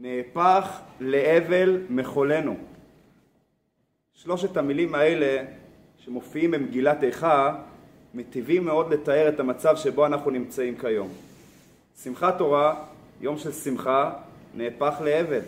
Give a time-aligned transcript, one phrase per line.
[0.00, 2.56] נהפך לאבל מחולנו.
[4.14, 5.44] שלושת המילים האלה
[5.98, 7.54] שמופיעים במגילת איכה
[8.14, 11.08] מטיבים מאוד לתאר את המצב שבו אנחנו נמצאים כיום.
[12.02, 12.84] שמחת תורה,
[13.20, 14.10] יום של שמחה,
[14.54, 15.40] נהפך לאבל.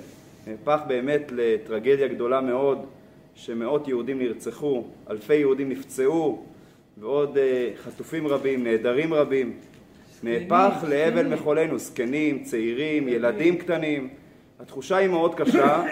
[0.46, 2.86] נהפך באמת לטרגדיה גדולה מאוד
[3.34, 6.44] שמאות יהודים נרצחו, אלפי יהודים נפצעו
[6.98, 9.52] ועוד uh, חטופים רבים, נעדרים רבים.
[10.22, 14.08] נהפך לאבל מחולנו, זקנים, צעירים, ילדים קטנים.
[14.62, 15.82] התחושה היא מאוד קשה,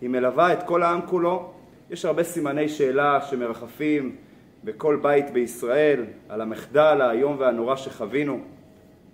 [0.00, 1.50] היא מלווה את כל העם כולו.
[1.90, 4.16] יש הרבה סימני שאלה שמרחפים
[4.64, 8.40] בכל בית בישראל על המחדל האיום והנורא שחווינו.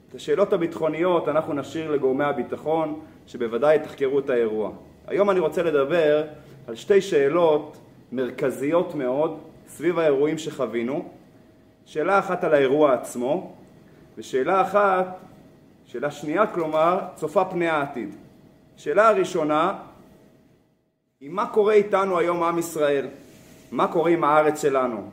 [0.09, 4.71] את השאלות הביטחוניות אנחנו נשאיר לגורמי הביטחון שבוודאי יתחקרו את האירוע.
[5.07, 6.25] היום אני רוצה לדבר
[6.69, 7.77] על שתי שאלות
[8.13, 9.39] מרכזיות מאוד
[9.69, 11.09] סביב האירועים שחווינו.
[11.87, 13.53] שאלה אחת על האירוע עצמו,
[14.19, 15.19] ושאלה אחת,
[15.87, 18.22] שאלה שנייה כלומר, צופה פני העתיד.
[18.83, 19.75] שאלה הראשונה
[21.21, 23.07] היא מה קורה איתנו היום עם ישראל?
[23.73, 25.11] מה קורה עם הארץ שלנו?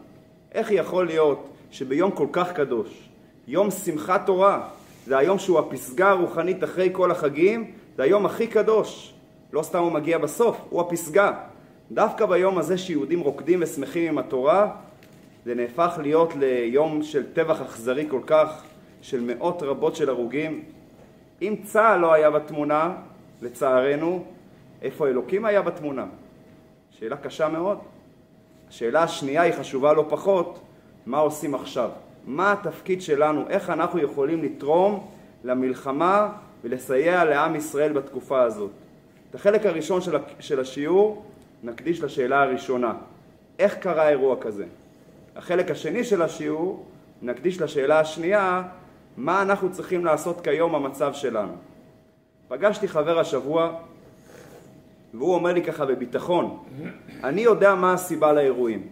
[0.52, 3.10] איך יכול להיות שביום כל כך קדוש,
[3.48, 4.68] יום שמחת תורה,
[5.06, 9.14] זה היום שהוא הפסגה הרוחנית אחרי כל החגים, זה היום הכי קדוש.
[9.54, 11.32] לא סתם הוא מגיע בסוף, הוא הפסגה.
[11.92, 14.72] דווקא ביום הזה שיהודים רוקדים ושמחים עם התורה,
[15.46, 18.64] זה נהפך להיות ליום של טבח אכזרי כל כך,
[19.02, 20.64] של מאות רבות של הרוגים.
[21.42, 22.94] אם צה"ל לא היה בתמונה,
[23.42, 24.24] לצערנו,
[24.82, 26.06] איפה אלוקים היה בתמונה?
[26.92, 27.78] שאלה קשה מאוד.
[28.70, 30.60] השאלה השנייה היא חשובה לא פחות,
[31.06, 31.90] מה עושים עכשיו?
[32.26, 33.50] מה התפקיד שלנו?
[33.50, 35.08] איך אנחנו יכולים לתרום
[35.44, 36.30] למלחמה
[36.64, 38.72] ולסייע לעם ישראל בתקופה הזאת?
[39.30, 40.02] את החלק הראשון
[40.40, 41.26] של השיעור
[41.64, 42.94] נקדיש לשאלה הראשונה,
[43.60, 44.66] איך קרה אירוע כזה?
[45.36, 46.86] החלק השני של השיעור
[47.22, 48.64] נקדיש לשאלה השנייה,
[49.18, 51.54] מה אנחנו צריכים לעשות כיום במצב שלנו.
[52.50, 53.80] פגשתי חבר השבוע
[55.14, 56.64] והוא אומר לי ככה בביטחון,
[57.24, 58.88] אני יודע מה הסיבה לאירועים.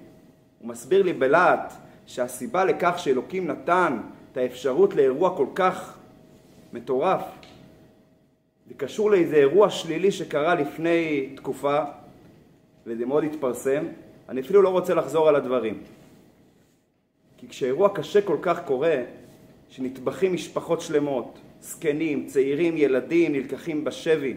[0.59, 1.73] הוא מסביר לי בלהט
[2.05, 3.97] שהסיבה לכך שאלוקים נתן
[4.31, 5.97] את האפשרות לאירוע כל כך
[6.73, 7.21] מטורף,
[8.67, 11.79] זה קשור לאיזה אירוע שלילי שקרה לפני תקופה,
[12.85, 13.85] וזה מאוד התפרסם.
[14.29, 15.83] אני אפילו לא רוצה לחזור על הדברים.
[17.37, 18.95] כי כשאירוע קשה כל כך קורה,
[19.69, 24.33] שנטבחים משפחות שלמות, זקנים, צעירים, ילדים, נלקחים בשבי,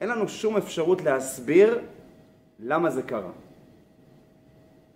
[0.00, 1.80] אין לנו שום אפשרות להסביר
[2.60, 3.30] למה זה קרה.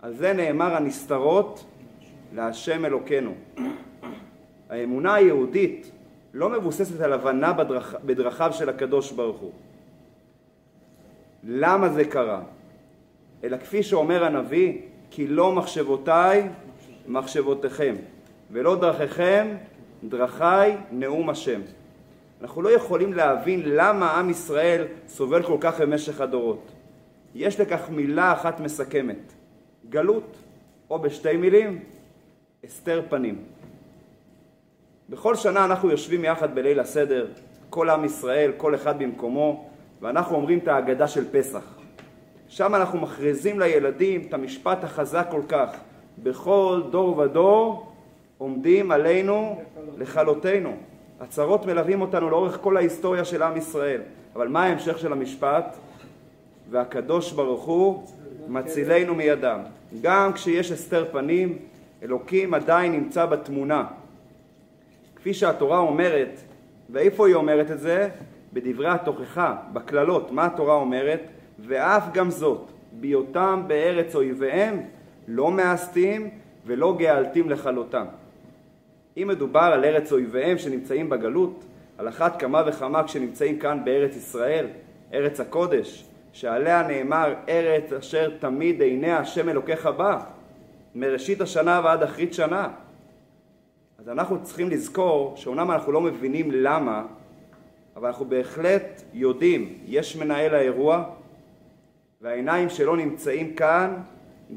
[0.01, 1.65] על זה נאמר הנסתרות
[2.33, 3.33] להשם אלוקינו.
[4.69, 5.91] האמונה היהודית
[6.33, 7.95] לא מבוססת על הבנה בדרכ...
[8.05, 9.51] בדרכיו של הקדוש ברוך הוא.
[11.43, 12.41] למה זה קרה?
[13.43, 14.77] אלא כפי שאומר הנביא,
[15.11, 16.49] כי לא מחשבותיי
[17.07, 17.95] מחשבותיכם,
[18.51, 19.47] ולא דרכיכם
[20.09, 21.61] דרכיי נאום השם.
[22.41, 26.71] אנחנו לא יכולים להבין למה עם ישראל סובל כל כך במשך הדורות.
[27.35, 29.33] יש לכך מילה אחת מסכמת,
[29.89, 30.37] גלות,
[30.89, 31.79] או בשתי מילים,
[32.63, 33.43] הסתר פנים.
[35.09, 37.27] בכל שנה אנחנו יושבים יחד בליל הסדר,
[37.69, 39.69] כל עם ישראל, כל אחד במקומו,
[40.01, 41.77] ואנחנו אומרים את ההגדה של פסח.
[42.47, 45.69] שם אנחנו מכריזים לילדים את המשפט החזק כל כך,
[46.17, 47.92] בכל דור ודור
[48.37, 49.61] עומדים עלינו
[49.97, 50.73] לכלותנו.
[51.19, 54.01] הצרות מלווים אותנו לאורך כל ההיסטוריה של עם ישראל.
[54.35, 55.77] אבל מה ההמשך של המשפט?
[56.69, 58.03] והקדוש ברוך הוא
[58.47, 59.59] מצילנו מידם.
[60.01, 61.57] גם כשיש הסתר פנים,
[62.03, 63.85] אלוקים עדיין נמצא בתמונה.
[65.15, 66.39] כפי שהתורה אומרת,
[66.89, 68.09] ואיפה היא אומרת את זה?
[68.53, 70.31] בדברי התוכחה, בקללות.
[70.31, 71.21] מה התורה אומרת?
[71.59, 72.61] ואף גם זאת,
[72.91, 74.81] בהיותם בארץ אויביהם,
[75.27, 76.29] לא מאסתים
[76.65, 78.05] ולא גאלתים לכלותם.
[79.17, 81.63] אם מדובר על ארץ אויביהם שנמצאים בגלות,
[81.97, 84.67] על אחת כמה וכמה כשנמצאים כאן בארץ ישראל,
[85.13, 90.19] ארץ הקודש, שעליה נאמר ארץ אשר תמיד עיני השם אלוקיך בה,
[90.95, 92.67] מראשית השנה ועד אחרית שנה.
[93.99, 97.03] אז אנחנו צריכים לזכור שאומנם אנחנו לא מבינים למה,
[97.95, 101.03] אבל אנחנו בהחלט יודעים, יש מנהל האירוע,
[102.21, 103.93] והעיניים שלו נמצאים כאן,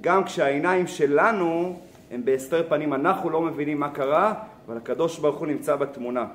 [0.01, 1.77] גם כשהעיניים שלנו
[2.11, 4.35] הם בהסתר פנים, אנחנו לא מבינים מה קרה,
[4.67, 6.27] אבל הקדוש ברוך הוא נמצא בתמונה.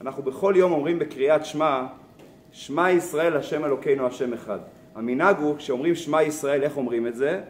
[0.00, 1.86] אנחנו בכל יום אומרים בקריאת שמע,
[2.52, 4.58] שמע ישראל השם אלוקינו השם אחד.
[4.94, 7.40] המנהג הוא, כשאומרים שמע ישראל, איך אומרים את זה?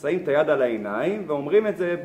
[0.00, 1.96] שמים את היד על העיניים ואומרים את זה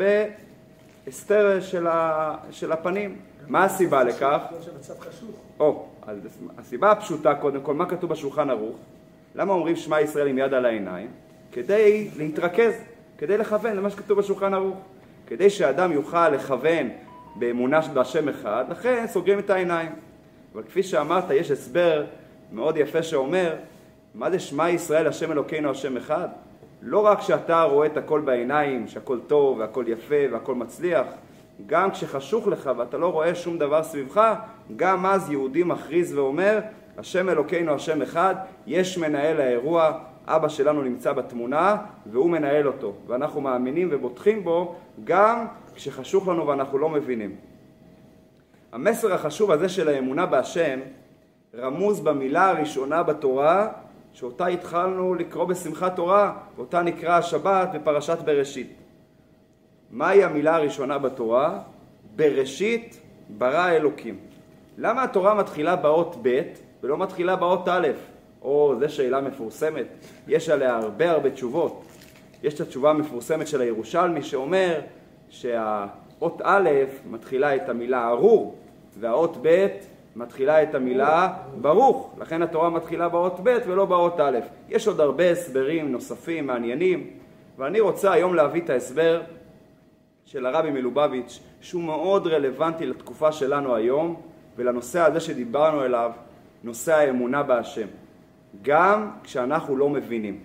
[1.05, 2.35] בהסתר של, ה...
[2.51, 3.15] של הפנים.
[3.47, 4.41] מה הסיבה לכך?
[5.59, 5.85] או,
[6.57, 8.77] הסיבה הפשוטה קודם כל, מה כתוב בשולחן ערוך?
[9.35, 11.07] למה אומרים שמע ישראל עם יד על העיניים?
[11.51, 12.73] כדי להתרכז,
[13.17, 14.77] כדי לכוון למה שכתוב בשולחן ערוך.
[15.27, 16.89] כדי שאדם יוכל לכוון
[17.35, 19.91] באמונה בהשם אחד, לכן סוגרים את העיניים.
[20.53, 22.05] אבל כפי שאמרת, יש הסבר
[22.51, 23.55] מאוד יפה שאומר,
[24.15, 26.27] מה זה שמע ישראל השם אלוקינו השם אחד?
[26.81, 31.07] לא רק שאתה רואה את הכל בעיניים, שהכל טוב והכל יפה והכל מצליח,
[31.67, 34.33] גם כשחשוך לך ואתה לא רואה שום דבר סביבך,
[34.75, 36.59] גם אז יהודי מכריז ואומר,
[36.97, 38.35] השם אלוקינו השם אחד,
[38.67, 45.45] יש מנהל האירוע, אבא שלנו נמצא בתמונה והוא מנהל אותו, ואנחנו מאמינים ובוטחים בו גם
[45.75, 47.35] כשחשוך לנו ואנחנו לא מבינים.
[48.71, 50.79] המסר החשוב הזה של האמונה בהשם
[51.55, 53.67] רמוז במילה הראשונה בתורה
[54.13, 58.73] שאותה התחלנו לקרוא בשמחת תורה, אותה נקרא השבת בפרשת בראשית.
[59.91, 61.59] מהי המילה הראשונה בתורה?
[62.15, 63.01] בראשית
[63.37, 64.17] ברא אלוקים.
[64.77, 66.41] למה התורה מתחילה באות ב'
[66.83, 67.87] ולא מתחילה באות א'?
[68.41, 69.85] או, זו שאלה מפורסמת,
[70.27, 71.83] יש עליה הרבה הרבה תשובות.
[72.43, 74.79] יש את התשובה המפורסמת של הירושלמי שאומר
[75.29, 76.69] שהאות א'
[77.09, 78.55] מתחילה את המילה ארור
[78.99, 79.67] והאות ב'
[80.15, 84.39] מתחילה את המילה ברוך, לכן התורה מתחילה באות ב' ולא באות א'.
[84.69, 87.09] יש עוד הרבה הסברים נוספים מעניינים,
[87.57, 89.21] ואני רוצה היום להביא את ההסבר
[90.25, 94.21] של הרבי מלובביץ', שהוא מאוד רלוונטי לתקופה שלנו היום,
[94.55, 96.11] ולנושא הזה שדיברנו אליו,
[96.63, 97.87] נושא האמונה בהשם.
[98.61, 100.39] גם כשאנחנו לא מבינים.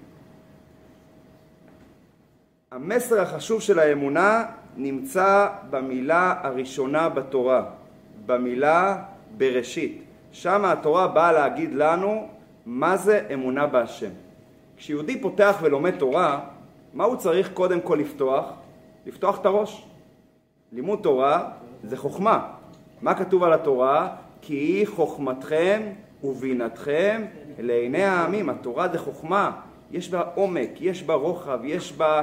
[2.70, 4.44] המסר החשוב של האמונה
[4.76, 7.64] נמצא במילה הראשונה בתורה,
[8.26, 9.02] במילה
[9.36, 10.02] בראשית.
[10.32, 12.28] שם התורה באה להגיד לנו
[12.66, 14.10] מה זה אמונה בהשם.
[14.76, 16.40] כשיהודי פותח ולומד תורה,
[16.94, 18.52] מה הוא צריך קודם כל לפתוח?
[19.06, 19.86] לפתוח את הראש.
[20.72, 21.50] לימוד תורה
[21.84, 22.46] זה חוכמה.
[23.02, 24.16] מה כתוב על התורה?
[24.40, 25.82] כי היא חוכמתכם
[26.24, 27.22] ובינתכם
[27.58, 28.48] לעיני העמים.
[28.48, 29.50] התורה זה חוכמה,
[29.90, 32.22] יש בה עומק, יש בה רוחב, יש בה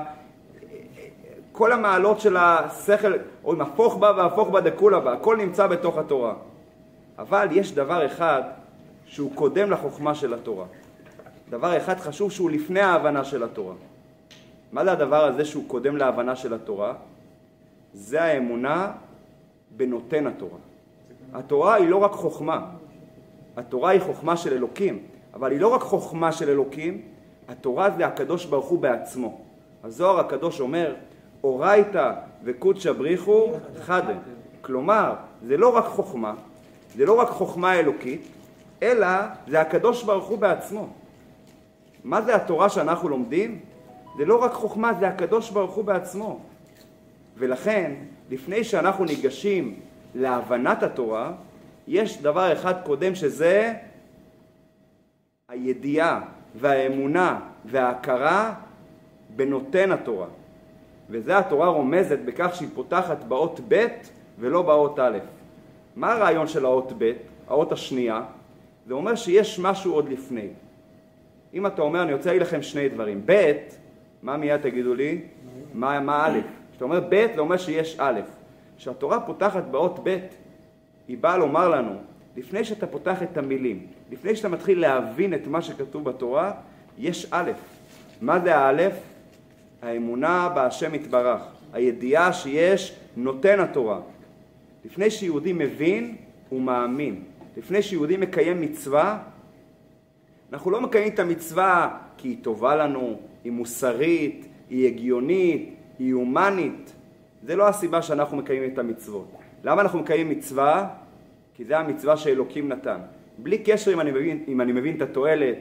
[1.52, 3.14] כל המעלות של השכל,
[3.44, 6.34] או אם הפוך בה והפוך בה דקולה בה, הכל נמצא בתוך התורה.
[7.20, 8.42] אבל יש דבר אחד
[9.06, 10.66] שהוא קודם לחוכמה של התורה.
[11.50, 13.74] דבר אחד חשוב שהוא לפני ההבנה של התורה.
[14.72, 16.94] מה זה הדבר הזה שהוא קודם להבנה של התורה?
[17.94, 18.92] זה האמונה
[19.78, 20.58] בנותן התורה.
[21.34, 22.66] התורה היא לא רק חוכמה,
[23.58, 25.00] התורה היא חוכמה של אלוקים,
[25.34, 27.02] אבל היא לא רק חוכמה של אלוקים,
[27.50, 29.42] התורה זה הקדוש ברוך הוא בעצמו.
[29.84, 30.96] הזוהר הקדוש אומר,
[31.44, 32.14] אורייתא
[32.44, 33.52] וקודשא בריחו
[33.82, 34.14] חדה.
[34.62, 35.14] כלומר,
[35.48, 36.34] זה לא רק חוכמה,
[36.96, 38.22] זה לא רק חוכמה אלוקית,
[38.84, 39.08] אלא
[39.48, 40.88] זה הקדוש ברוך הוא בעצמו.
[42.04, 43.60] מה זה התורה שאנחנו לומדים?
[44.18, 46.40] זה לא רק חוכמה, זה הקדוש ברוך הוא בעצמו.
[47.38, 47.92] ולכן,
[48.30, 49.80] לפני שאנחנו ניגשים
[50.16, 51.32] להבנת התורה,
[51.88, 53.74] יש דבר אחד קודם שזה
[55.52, 56.22] הידיעה
[56.56, 58.54] והאמונה וההכרה
[59.36, 60.28] בנותן התורה.
[61.10, 63.88] וזה התורה רומזת בכך שהיא פותחת באות ב'
[64.40, 65.18] ולא באות א'.
[65.96, 67.12] מה הרעיון של האות ב',
[67.48, 68.24] האות השנייה?
[68.88, 70.48] זה אומר שיש משהו עוד לפני.
[71.54, 73.22] אם אתה אומר, אני רוצה להגיד לכם שני דברים.
[73.26, 73.52] ב',
[74.24, 75.22] מה מיד תגידו לי?
[75.74, 76.40] מה, מה א'?
[76.72, 78.20] כשאתה אומר ב', זה אומר שיש א'.
[78.78, 80.18] כשהתורה פותחת באות ב',
[81.08, 81.96] היא באה לומר לנו,
[82.38, 86.52] לפני שאתה פותח את המילים, לפני שאתה מתחיל להבין את מה שכתוב בתורה,
[86.98, 87.52] יש א'.
[88.22, 88.94] מה זה האלף?
[89.82, 91.42] האמונה בהשם יתברך,
[91.74, 94.00] הידיעה שיש נותן התורה.
[94.86, 96.16] לפני שיהודי מבין,
[96.50, 97.24] הוא מאמין.
[97.58, 99.20] לפני שיהודי מקיים מצווה,
[100.54, 106.94] אנחנו לא מקיימים את המצווה כי היא טובה לנו, היא מוסרית, היא הגיונית, היא הומנית.
[107.44, 109.28] זה לא הסיבה שאנחנו מקיימים את המצוות.
[109.64, 110.88] למה אנחנו מקיימים מצווה?
[111.56, 112.98] כי זה המצווה שאלוקים נתן.
[113.38, 115.58] בלי קשר אם אני מבין, אם אני מבין את התועלת,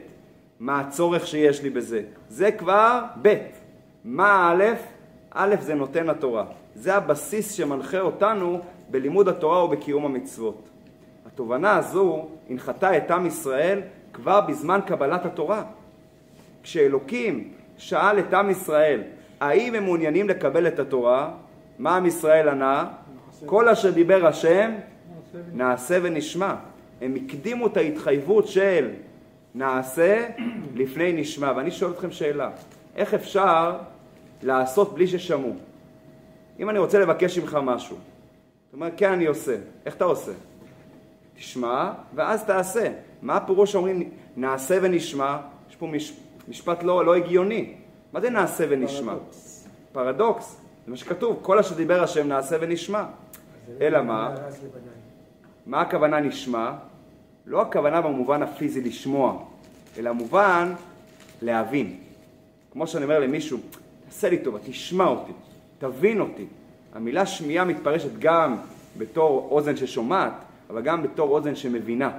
[0.60, 2.02] מה הצורך שיש לי בזה.
[2.28, 3.34] זה כבר ב'.
[4.04, 4.64] מה א'?
[5.30, 6.44] א' זה נותן התורה.
[6.74, 10.68] זה הבסיס שמנחה אותנו בלימוד התורה ובקיום המצוות.
[11.26, 13.80] התובנה הזו הנחתה את עם ישראל
[14.12, 15.62] כבר בזמן קבלת התורה.
[16.62, 19.02] כשאלוקים שאל את עם ישראל
[19.40, 21.30] האם הם מעוניינים לקבל את התורה,
[21.78, 22.86] מה עם ישראל ענה?
[23.46, 24.70] כל אשר דיבר השם
[25.52, 26.54] נעשה ונשמע.
[27.00, 28.90] הם הקדימו את ההתחייבות של
[29.54, 30.28] נעשה
[30.74, 31.52] לפני נשמע.
[31.56, 32.50] ואני שואל אתכם שאלה,
[32.96, 33.78] איך אפשר
[34.42, 35.52] לעשות בלי ששמעו?
[36.60, 39.56] אם אני רוצה לבקש ממך משהו, אתה אומר, כן, אני עושה.
[39.86, 40.32] איך אתה עושה?
[41.34, 42.92] תשמע, ואז תעשה.
[43.22, 45.36] מה הפירוש שאומרים נעשה ונשמע?
[45.70, 46.16] יש פה מש,
[46.48, 47.74] משפט לא, לא הגיוני.
[48.12, 49.12] מה זה נעשה ונשמע?
[49.12, 49.68] פרדוקס.
[49.92, 50.56] פרדוקס.
[50.84, 53.04] זה מה שכתוב, כל אשר דיבר השם נעשה ונשמע.
[53.80, 54.34] אלא מה?
[55.70, 56.72] מה הכוונה נשמע?
[57.46, 59.44] לא הכוונה במובן הפיזי לשמוע,
[59.98, 60.72] אלא מובן
[61.42, 61.96] להבין.
[62.72, 63.58] כמו שאני אומר למישהו,
[64.04, 65.32] תעשה לי טובה, תשמע אותי,
[65.78, 66.46] תבין אותי.
[66.94, 68.56] המילה שמיעה מתפרשת גם
[68.98, 70.32] בתור אוזן ששומעת,
[70.70, 72.10] אבל גם בתור אוזן שמבינה.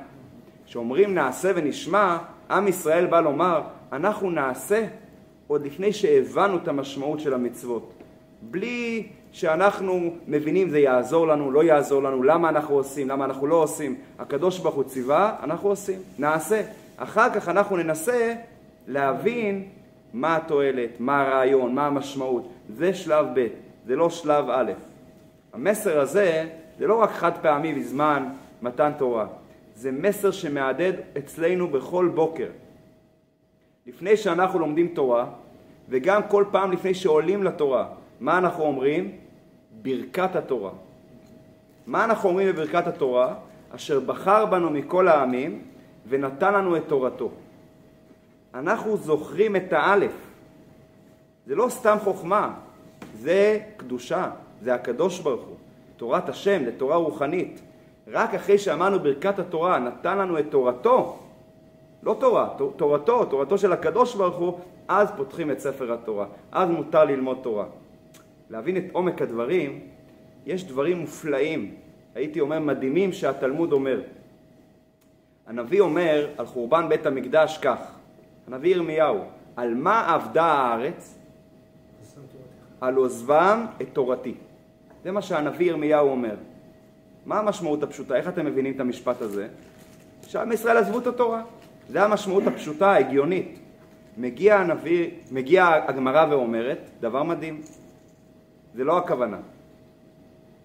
[0.65, 2.17] כשאומרים נעשה ונשמע,
[2.51, 4.88] עם ישראל בא לומר, אנחנו נעשה
[5.48, 7.93] עוד לפני שהבנו את המשמעות של המצוות.
[8.41, 13.56] בלי שאנחנו מבינים זה יעזור לנו, לא יעזור לנו, למה אנחנו עושים, למה אנחנו לא
[13.56, 13.96] עושים.
[14.20, 16.62] הקדוש ברוך הוא ציווה, אנחנו עושים, נעשה.
[16.98, 18.34] אחר כך אנחנו ננסה
[18.88, 19.68] להבין
[20.14, 22.48] מה התועלת, מה הרעיון, מה המשמעות.
[22.70, 23.48] זה שלב ב',
[23.86, 24.72] זה לא שלב א'.
[25.54, 28.28] המסר הזה זה לא רק חד פעמי בזמן
[28.62, 29.28] מתן תורה,
[29.76, 32.48] זה מסר שמהדהד אצלנו בכל בוקר.
[33.88, 35.26] לפני שאנחנו לומדים תורה,
[35.90, 37.86] וגם כל פעם לפני שעולים לתורה,
[38.20, 39.12] מה אנחנו אומרים?
[39.82, 40.72] ברכת התורה.
[41.88, 43.34] מה אנחנו אומרים בברכת התורה?
[43.75, 45.62] אשר בחר בנו מכל העמים
[46.10, 47.30] ונתן לנו את תורתו.
[48.54, 50.12] אנחנו זוכרים את האלף.
[51.48, 52.54] זה לא סתם חוכמה,
[53.13, 54.30] זה קדושה,
[54.62, 55.56] זה הקדוש ברוך הוא.
[55.98, 57.62] תורת השם, זה תורה רוחנית.
[58.08, 61.20] רק אחרי שאמרנו ברכת התורה, נתן לנו את תורתו,
[62.04, 67.04] לא תורה, תורתו, תורתו של הקדוש ברוך הוא, אז פותחים את ספר התורה, אז מותר
[67.04, 67.66] ללמוד תורה.
[68.51, 69.79] להבין את עומק הדברים,
[70.46, 71.75] יש דברים מופלאים,
[72.15, 74.01] הייתי אומר מדהימים שהתלמוד אומר.
[75.48, 77.79] הנביא אומר על חורבן בית המקדש כך,
[78.48, 79.20] הנביא ירמיהו,
[79.55, 81.17] על מה אבדה הארץ?
[82.81, 84.34] על עוזבם את תורתי.
[85.03, 86.36] זה מה שהנביא ירמיהו אומר.
[87.25, 88.15] מה המשמעות הפשוטה?
[88.15, 89.48] איך אתם מבינים את המשפט הזה?
[90.27, 91.43] שעם ישראל עזבו את התורה.
[91.89, 93.60] זה המשמעות הפשוטה, ההגיונית.
[94.17, 97.62] מגיע הנביא, מגיעה הגמרא ואומרת, דבר מדהים,
[98.75, 99.38] זה לא הכוונה,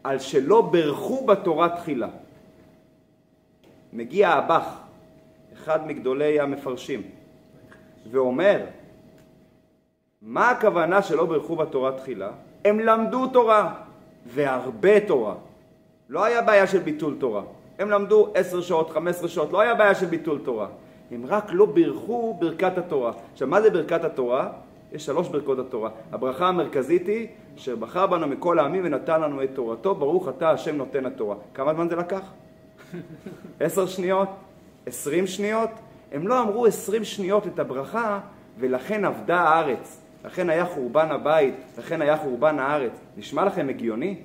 [0.05, 2.09] על שלא ברכו בתורה תחילה.
[3.93, 4.81] מגיע הבח,
[5.55, 7.03] אחד מגדולי המפרשים,
[8.11, 8.65] ואומר,
[10.23, 12.31] מה הכוונה שלא ברכו בתורה תחילה?
[12.65, 13.75] הם למדו תורה,
[14.27, 15.35] והרבה תורה.
[16.09, 17.43] לא היה בעיה של ביטול תורה.
[17.79, 20.69] הם למדו עשר שעות, חמש עשרה שעות, לא היה בעיה של ביטול תורה.
[21.11, 23.13] הם רק לא בירכו ברכת התורה.
[23.33, 24.53] עכשיו, מה זה ברכת התורה?
[24.93, 25.91] יש שלוש ברכות התורה.
[26.13, 27.27] הברכה המרכזית היא,
[27.57, 31.37] שבחר בנו מכל העמים ונתן לנו את תורתו, ברוך אתה השם נותן התורה.
[31.55, 32.21] כמה זמן זה לקח?
[33.61, 34.29] עשר שניות?
[34.87, 35.71] עשרים שניות?
[36.13, 38.21] הם לא אמרו עשרים שניות את הברכה,
[38.59, 40.03] ולכן אבדה הארץ.
[40.25, 42.93] לכן היה חורבן הבית, לכן היה חורבן הארץ.
[43.17, 44.17] נשמע לכם הגיוני?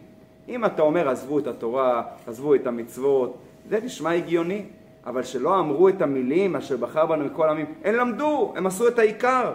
[0.49, 3.37] אם אתה אומר עזבו את התורה, עזבו את המצוות,
[3.69, 4.65] זה נשמע הגיוני.
[5.05, 8.99] אבל שלא אמרו את המילים אשר בחר בנו מכל העמים, הם למדו, הם עשו את
[8.99, 9.53] העיקר.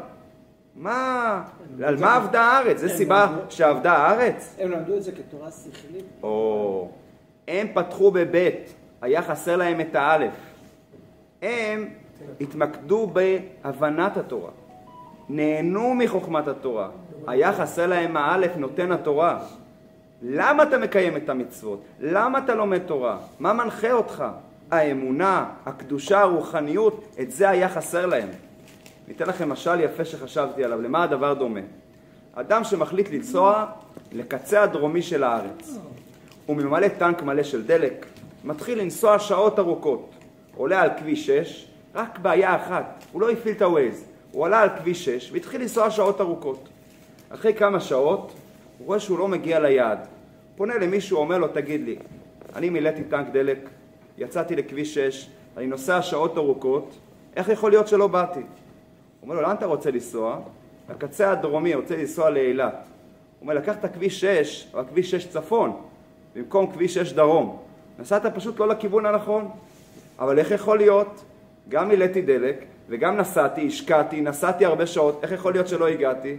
[0.76, 1.42] מה,
[1.84, 2.78] על מה עבדה הארץ?
[2.78, 4.56] זה סיבה שעבדה הארץ?
[4.60, 6.04] הם למדו את זה כתורה שכלית.
[6.22, 6.88] או,
[7.48, 10.32] הם פתחו בבית, היה חסר להם את האלף.
[11.42, 11.88] הם
[12.40, 14.50] התמקדו בהבנת התורה,
[15.28, 16.88] נהנו מחוכמת התורה,
[17.26, 19.38] היה חסר להם האלף נותן התורה.
[20.22, 21.82] למה אתה מקיים את המצוות?
[22.00, 23.18] למה אתה לומד תורה?
[23.40, 24.24] מה מנחה אותך?
[24.70, 28.28] האמונה, הקדושה, הרוחניות, את זה היה חסר להם.
[29.06, 31.60] אני אתן לכם משל יפה שחשבתי עליו, למה הדבר דומה?
[32.34, 33.66] אדם שמחליט לנסוע
[34.12, 35.78] לקצה הדרומי של הארץ,
[36.46, 38.06] הוא ממלא טנק מלא של דלק,
[38.44, 40.10] מתחיל לנסוע שעות ארוכות,
[40.56, 44.68] עולה על כביש 6, רק בעיה אחת, הוא לא הפעיל את הווייז, הוא עלה על
[44.78, 46.68] כביש 6 והתחיל לנסוע שעות ארוכות.
[47.28, 48.32] אחרי כמה שעות
[48.78, 49.98] הוא רואה שהוא לא מגיע ליעד.
[50.56, 51.96] פונה למישהו, אומר לו, תגיד לי,
[52.56, 53.68] אני מילאתי טנק דלק,
[54.18, 56.96] יצאתי לכביש 6, אני נוסע שעות ארוכות,
[57.36, 58.40] איך יכול להיות שלא באתי?
[59.26, 60.40] אומר לו, לאן אתה רוצה לנסוע?
[60.90, 62.74] לקצה הדרומי, רוצה לנסוע לאילת.
[62.74, 62.80] הוא
[63.40, 65.76] אומר, לקחת כביש 6, או כביש 6 צפון,
[66.34, 67.58] במקום כביש 6 דרום.
[67.98, 69.48] נסעת פשוט לא לכיוון הנכון.
[70.18, 71.24] אבל איך יכול להיות?
[71.68, 76.36] גם מילאתי דלק, וגם נסעתי, השקעתי, נסעתי הרבה שעות, איך יכול להיות שלא הגעתי?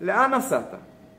[0.00, 0.74] לאן נסעת?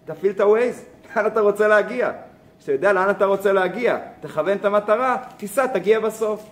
[0.06, 2.12] תפעיל את הווייז, לאן אתה רוצה להגיע?
[2.60, 6.44] כשאתה יודע לאן אתה רוצה להגיע, תכוון את המטרה, תיסע, תגיע בסוף.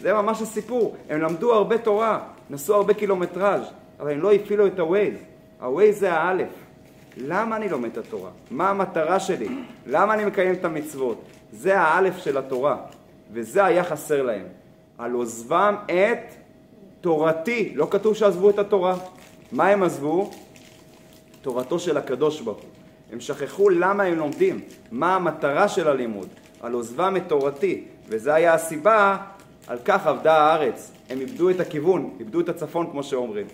[0.00, 0.96] זה ממש הסיפור.
[1.08, 5.18] הם למדו הרבה תורה, נסעו הרבה קילומטראז', אבל הם לא הפעילו את ה-Waze.
[5.60, 6.48] ה-Waze זה האלף.
[7.16, 8.30] למה אני לומד את התורה?
[8.50, 9.48] מה המטרה שלי?
[9.86, 11.22] למה אני מקיים את המצוות?
[11.52, 12.76] זה האלף של התורה,
[13.32, 14.44] וזה היה חסר להם.
[14.98, 16.34] על עוזבם את
[17.00, 17.72] תורתי.
[17.74, 18.96] לא כתוב שעזבו את התורה.
[19.52, 20.30] מה הם עזבו?
[21.42, 22.70] תורתו של הקדוש ברוך הוא.
[23.12, 24.60] הם שכחו למה הם לומדים,
[24.90, 26.28] מה המטרה של הלימוד,
[26.60, 29.16] על עוזבם את תורתי, וזה היה הסיבה,
[29.66, 30.92] על כך עבדה הארץ.
[31.10, 33.46] הם איבדו את הכיוון, איבדו את הצפון כמו שאומרים.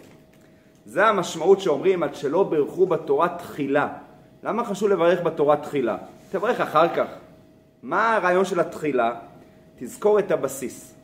[0.85, 3.89] זה המשמעות שאומרים עד שלא ברכו בתורה תחילה.
[4.43, 5.97] למה חשוב לברך בתורה תחילה?
[6.31, 7.07] תברך אחר כך.
[7.83, 9.15] מה הרעיון של התחילה?
[9.79, 10.95] תזכור את הבסיס.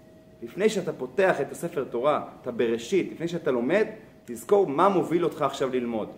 [0.43, 3.87] לפני שאתה פותח את הספר תורה, את הבראשית, לפני שאתה לומד,
[4.25, 6.09] תזכור מה מוביל אותך עכשיו ללמוד.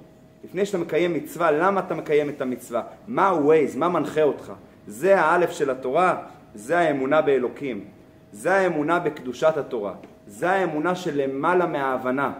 [0.44, 2.82] לפני שאתה מקיים מצווה, למה אתה מקיים את המצווה?
[3.08, 3.76] מה ה-Waze?
[3.76, 4.52] מה מנחה אותך?
[4.86, 6.22] זה האלף של התורה,
[6.54, 7.84] זה האמונה באלוקים.
[8.32, 9.92] זה האמונה בקדושת התורה.
[10.26, 12.32] זה האמונה שלמעלה מההבנה.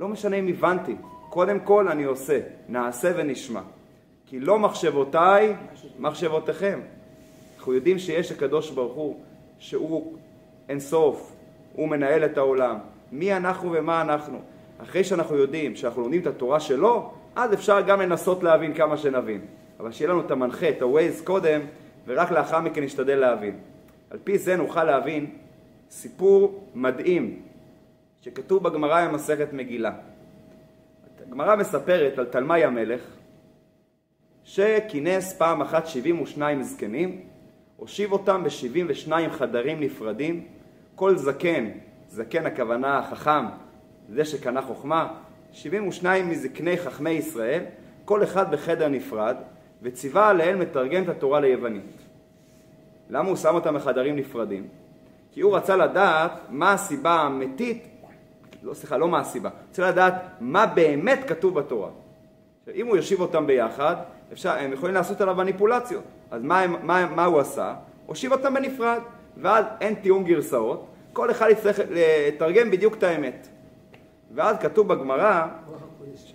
[0.00, 0.96] לא משנה אם הבנתי,
[1.28, 3.60] קודם כל אני עושה, נעשה ונשמע.
[4.26, 5.54] כי לא מחשבותיי,
[5.98, 6.80] מחשבותיכם.
[7.58, 9.16] אנחנו יודעים שיש הקדוש ברוך הוא,
[9.58, 10.16] שהוא
[10.68, 11.32] אין סוף,
[11.72, 12.78] הוא מנהל את העולם.
[13.12, 14.38] מי אנחנו ומה אנחנו.
[14.82, 19.40] אחרי שאנחנו יודעים שאנחנו לומדים את התורה שלו, אז אפשר גם לנסות להבין כמה שנבין.
[19.80, 21.60] אבל שיהיה לנו את המנחה, את ה-Waze קודם,
[22.06, 23.58] ורק לאחר מכן נשתדל להבין.
[24.10, 25.26] על פי זה נוכל להבין
[25.90, 27.49] סיפור מדהים
[28.20, 29.92] שכתוב בגמרא במסכת מגילה.
[31.26, 33.00] הגמרא מספרת על תלמי המלך
[34.44, 37.20] שכינס פעם אחת 72 זקנים,
[37.76, 40.46] הושיב אותם ב-72 חדרים נפרדים,
[40.94, 41.70] כל זקן,
[42.08, 43.44] זקן הכוונה החכם,
[44.08, 45.14] זה שקנה חוכמה,
[45.52, 47.62] 72 מזקני חכמי ישראל,
[48.04, 49.36] כל אחד בחדר נפרד,
[49.82, 52.02] וציווה עליהם לתרגם את התורה ליוונית.
[53.10, 54.68] למה הוא שם אותם בחדרים נפרדים?
[55.32, 57.86] כי הוא רצה לדעת מה הסיבה האמיתית,
[58.62, 61.90] לא סליחה, לא מה הסיבה, הוא רצה לדעת מה באמת כתוב בתורה.
[62.74, 63.96] אם הוא יושיב אותם ביחד,
[64.32, 66.04] אפשר, הם יכולים לעשות עליו מניפולציות.
[66.30, 67.74] אז מה, מה, מה הוא עשה?
[68.06, 69.00] הושיב אותם בנפרד,
[69.36, 73.48] ואז אין תיאום גרסאות, כל אחד יצטרך לתרגם בדיוק את האמת.
[74.34, 75.46] ואז כתוב בגמרא,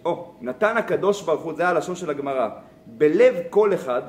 [0.06, 2.50] או, נתן הקדוש ברוך הוא, זה הלשון של הגמרא,
[2.86, 4.02] בלב כל אחד,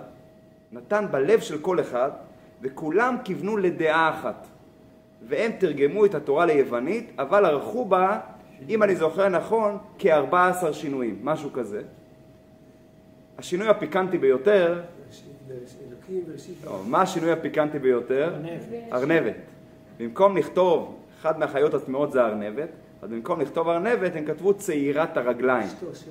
[0.72, 2.10] נתן בלב של כל אחד,
[2.62, 4.46] וכולם כיוונו לדעה אחת.
[5.28, 8.20] והם תרגמו את התורה ליוונית, אבל ערכו בה,
[8.68, 11.82] אם אני זוכר נכון, כ-14 שינויים, משהו כזה.
[13.38, 14.80] השינוי הפיקנטי ביותר,
[16.86, 18.34] מה השינוי הפיקנטי ביותר?
[18.92, 19.34] ארנבת.
[19.98, 22.68] במקום לכתוב, אחד מהחיות הטמעות זה ארנבת,
[23.02, 25.68] אז במקום לכתוב ארנבת הם כתבו צעירת הרגליים.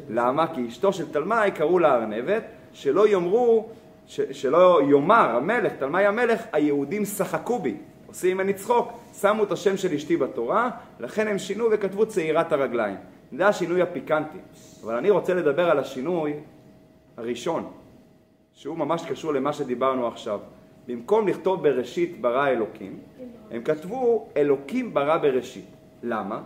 [0.10, 0.56] למה?
[0.56, 2.44] כי אשתו של תלמי קראו לה ארנבת,
[2.74, 3.70] שלא יאמרו,
[4.08, 7.78] שלא יאמר המלך, תלמי המלך, היהודים שחקו בי,
[8.16, 8.92] עושים ממני צחוק,
[9.22, 10.70] שמו את השם של אשתי בתורה,
[11.00, 12.96] לכן הם שינו וכתבו צעירת הרגליים.
[13.38, 14.38] זה השינוי הפיקנטי.
[14.84, 16.34] אבל אני רוצה לדבר על השינוי
[17.18, 17.72] הראשון,
[18.54, 20.40] שהוא ממש קשור למה שדיברנו עכשיו.
[20.88, 23.00] במקום לכתוב בראשית ברא אלוקים,
[23.52, 25.66] הם כתבו אלוקים ברא בראשית.
[26.04, 26.42] למה?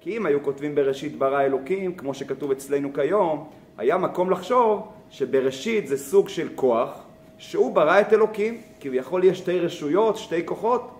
[0.00, 3.48] כי אם היו כותבים בראשית ברא אלוקים, כמו שכתוב אצלנו כיום,
[3.78, 7.04] היה מקום לחשוב שבראשית זה סוג של כוח,
[7.40, 10.90] שהוא ברא את אלוקים, כביכול יש שתי רשויות, שתי כוחות,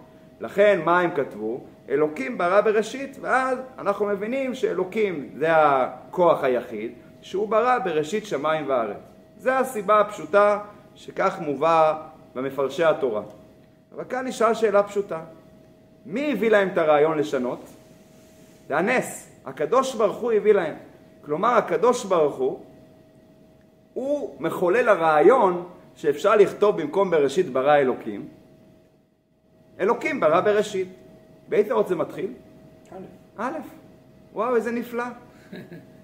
[0.41, 1.61] לכן מה הם כתבו?
[1.89, 8.97] אלוקים ברא בראשית, ואז אנחנו מבינים שאלוקים זה הכוח היחיד, שהוא ברא בראשית שמיים וארץ.
[9.39, 10.59] זו הסיבה הפשוטה
[10.95, 12.03] שכך מובא
[12.35, 13.23] במפרשי התורה.
[13.95, 15.21] אבל כאן נשאל שאלה פשוטה.
[16.07, 17.61] מי הביא להם את הרעיון לשנות?
[18.69, 19.29] זה הנס.
[19.47, 20.75] הקדוש ברוך הוא הביא להם.
[21.25, 22.61] כלומר, הקדוש ברוך הוא,
[23.95, 25.67] הוא מחולל הרעיון
[26.01, 28.29] שאפשר לכתוב במקום בראשית ברא אלוקים,
[29.81, 30.89] אלוקים ברא בראשית.
[31.49, 32.33] באיזה אות זה מתחיל?
[32.93, 32.97] א'.
[33.37, 33.59] א'.
[34.33, 35.05] וואו, איזה נפלא.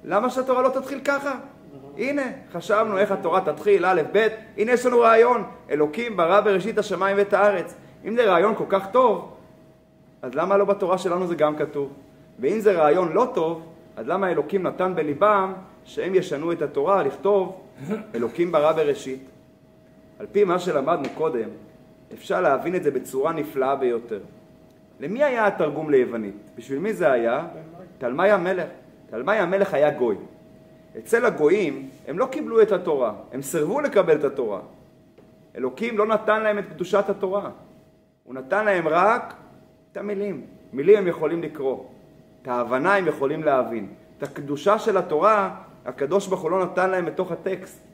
[0.05, 1.39] למה שהתורה לא תתחיל ככה?
[1.97, 7.17] הנה, חשבנו איך התורה תתחיל, א', ב', הנה יש לנו רעיון, אלוקים ברא בראשית השמיים
[7.17, 7.75] ואת הארץ.
[8.05, 9.33] אם זה רעיון כל כך טוב,
[10.23, 11.93] אז למה לא בתורה שלנו זה גם כתוב?
[12.39, 13.63] ואם זה רעיון לא טוב,
[13.97, 15.53] אז למה אלוקים נתן בליבם
[15.85, 17.61] שהם ישנו את התורה לכתוב
[18.15, 19.36] אלוקים ברא בראשית?
[20.19, 21.49] על פי מה שלמדנו קודם,
[22.15, 24.21] אפשר להבין את זה בצורה נפלאה ביותר.
[25.01, 26.35] למי היה התרגום ליוונית?
[26.57, 27.47] בשביל מי זה היה?
[27.99, 28.69] תלמי המלך.
[29.11, 30.17] תלמי המלך היה גוי.
[30.99, 34.61] אצל הגויים הם לא קיבלו את התורה, הם סירבו לקבל את התורה.
[35.57, 37.51] אלוקים לא נתן להם את קדושת התורה.
[38.25, 39.35] הוא נתן להם רק
[39.93, 40.47] את המילים.
[40.73, 41.85] מילים הם יכולים לקרוא.
[42.43, 43.89] את ההבנה הם יכולים להבין.
[44.19, 45.55] את הקדושה של התורה,
[45.87, 47.86] הקדוש ברוך הוא לא נתן להם בתוך הטקסט.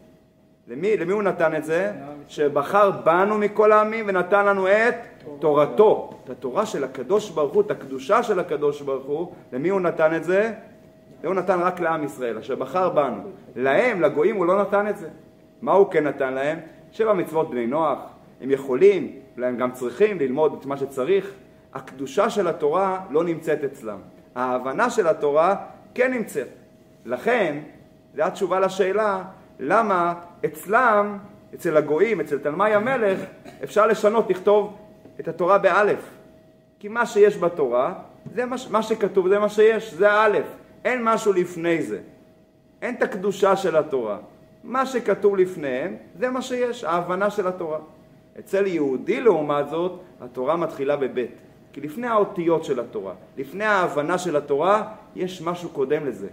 [0.72, 1.92] למי, למי הוא נתן את זה?
[2.28, 4.94] שבחר בנו מכל העמים ונתן לנו את
[5.38, 6.10] תורתו.
[6.24, 10.16] את התורה של הקדוש ברוך הוא, את הקדושה של הקדוש ברוך הוא, למי הוא נתן
[10.16, 10.52] את זה?
[11.22, 13.22] זה הוא נתן רק לעם ישראל, אשר בחר בנו.
[13.56, 15.08] להם, לגויים, הוא לא נתן את זה.
[15.62, 16.58] מה הוא כן נתן להם?
[16.92, 17.98] שבע מצוות בני נוח.
[18.40, 21.32] הם יכולים, אולי הם גם צריכים ללמוד את מה שצריך.
[21.74, 23.98] הקדושה של התורה לא נמצאת אצלם.
[24.34, 25.56] ההבנה של התורה
[25.94, 26.48] כן נמצאת.
[27.06, 27.58] לכן,
[28.16, 29.22] זו התשובה לשאלה
[29.64, 31.18] למה אצלם,
[31.54, 33.20] אצל הגויים, אצל תלמי המלך,
[33.64, 34.76] אפשר לשנות, לכתוב
[35.20, 36.10] את התורה באלף.
[36.78, 37.94] כי מה שיש בתורה,
[38.34, 40.44] זה מה, מה שכתוב, זה מה שיש, זה האלף.
[40.84, 41.98] אין משהו לפני זה.
[42.82, 44.18] אין את הקדושה של התורה.
[44.64, 47.78] מה שכתוב לפניהם, זה מה שיש, ההבנה של התורה.
[48.38, 51.30] אצל יהודי לעומת זאת, התורה מתחילה בבית.
[51.72, 54.82] כי לפני האותיות של התורה, לפני ההבנה של התורה,
[55.16, 56.28] יש משהו קודם לזה.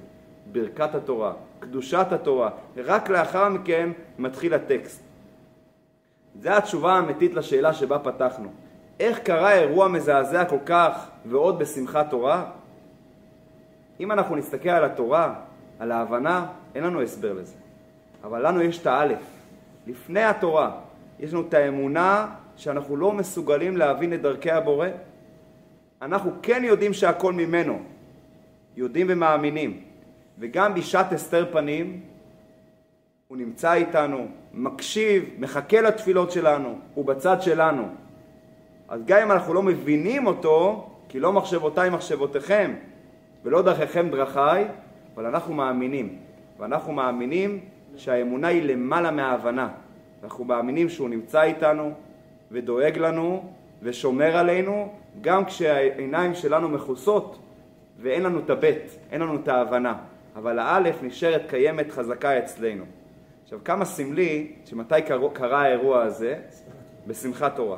[0.52, 5.02] ברכת התורה, קדושת התורה, רק לאחר מכן מתחיל הטקסט.
[6.42, 8.50] זו התשובה האמיתית לשאלה שבה פתחנו.
[9.00, 12.46] איך קרה אירוע מזעזע כל כך ועוד בשמחת תורה?
[14.00, 15.34] אם אנחנו נסתכל על התורה,
[15.80, 17.56] על ההבנה, אין לנו הסבר לזה.
[18.24, 19.22] אבל לנו יש את האלף.
[19.88, 20.72] לפני התורה
[21.20, 24.88] יש לנו את האמונה שאנחנו לא מסוגלים להבין את דרכי הבורא.
[26.02, 27.80] אנחנו כן יודעים שהכל ממנו,
[28.78, 29.84] יודעים ומאמינים.
[30.40, 32.00] וגם בשעת הסתר פנים,
[33.28, 37.88] הוא נמצא איתנו, מקשיב, מחכה לתפילות שלנו, הוא בצד שלנו.
[38.90, 42.74] אז גם אם אנחנו לא מבינים אותו, כי לא מחשבותיי מחשבותיכם,
[43.44, 44.68] ולא דרכיכם דרכיי,
[45.16, 46.18] אבל אנחנו מאמינים.
[46.60, 47.60] ואנחנו מאמינים
[47.96, 49.70] שהאמונה היא למעלה מההבנה.
[50.24, 51.94] אנחנו מאמינים שהוא נמצא איתנו
[52.52, 57.40] ודואג לנו ושומר עלינו, גם כשהעיניים שלנו מכוסות
[58.02, 59.98] ואין לנו את הבט, אין לנו את ההבנה.
[60.40, 62.84] אבל האלף נשארת קיימת חזקה אצלנו.
[63.44, 64.96] עכשיו, כמה סמלי שמתי
[65.34, 66.36] קרה האירוע הזה?
[67.08, 67.78] בשמחת תורה.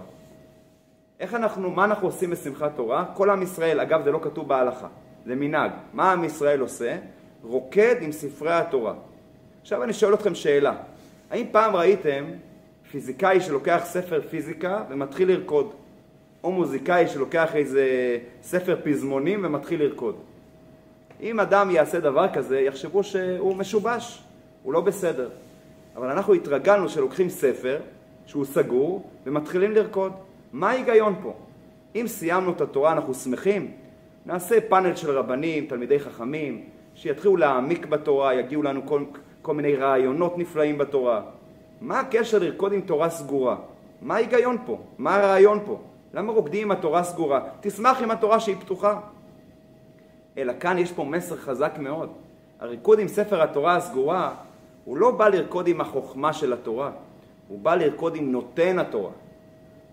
[1.19, 3.06] איך אנחנו, מה אנחנו עושים בשמחת תורה?
[3.13, 4.88] כל עם ישראל, אגב זה לא כתוב בהלכה,
[5.26, 5.71] זה מנהג.
[5.93, 6.97] מה עם ישראל עושה?
[7.43, 8.93] רוקד עם ספרי התורה.
[9.62, 10.76] עכשיו אני שואל אתכם שאלה,
[11.30, 12.26] האם פעם ראיתם
[12.91, 15.74] פיזיקאי שלוקח ספר פיזיקה ומתחיל לרקוד?
[16.43, 17.88] או מוזיקאי שלוקח איזה
[18.41, 20.15] ספר פזמונים ומתחיל לרקוד?
[21.22, 24.24] אם אדם יעשה דבר כזה, יחשבו שהוא משובש,
[24.64, 25.30] הוא לא בסדר.
[25.96, 27.80] אבל אנחנו התרגלנו שלוקחים ספר
[28.26, 30.12] שהוא סגור ומתחילים לרקוד.
[30.54, 31.34] מה ההיגיון פה?
[31.96, 33.72] אם סיימנו את התורה אנחנו שמחים,
[34.26, 36.64] נעשה פאנל של רבנים, תלמידי חכמים,
[36.96, 39.04] שיתחילו להעמיק בתורה, יגיעו לנו כל,
[39.42, 41.22] כל מיני רעיונות נפלאים בתורה.
[41.82, 43.56] מה הקשר לרקוד עם תורה סגורה?
[44.02, 44.78] מה ההיגיון פה?
[44.98, 45.80] מה הרעיון פה?
[46.14, 47.40] למה רוקדים עם התורה סגורה?
[47.62, 49.00] תשמח עם התורה שהיא פתוחה.
[50.38, 52.10] אלא כאן יש פה מסר חזק מאוד.
[52.60, 54.36] הריקוד עם ספר התורה הסגורה,
[54.86, 56.91] הוא לא בא לרקוד עם החוכמה של התורה,
[57.48, 59.12] הוא בא לרקוד עם נותן התורה.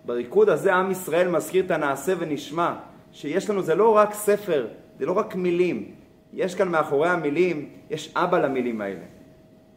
[0.05, 2.73] בריקוד הזה עם ישראל מזכיר את הנעשה ונשמע,
[3.11, 4.67] שיש לנו, זה לא רק ספר,
[4.99, 5.91] זה לא רק מילים,
[6.33, 9.05] יש כאן מאחורי המילים, יש אבא למילים האלה.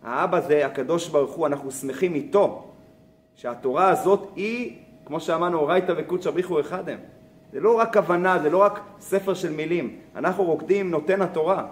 [0.03, 2.65] האבא זה הקדוש ברוך הוא, אנחנו שמחים איתו,
[3.35, 6.99] שהתורה הזאת היא, כמו שאמרנו, אורייתא וקודשא בריחו אחד הם.
[7.53, 9.97] זה לא רק הבנה, זה לא רק ספר של מילים.
[10.17, 11.67] אנחנו רוקדים נותן התורה.